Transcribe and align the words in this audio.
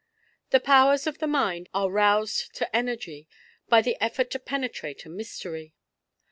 The 0.49 0.59
powers 0.59 1.05
of 1.05 1.19
the 1.19 1.27
mind 1.27 1.69
are 1.75 1.87
roused 1.91 2.55
to 2.55 2.75
energy 2.75 3.27
by 3.69 3.83
the 3.83 3.97
effort 4.01 4.31
to 4.31 4.39
penetrate 4.39 5.05
a 5.05 5.09
mystery. 5.09 5.75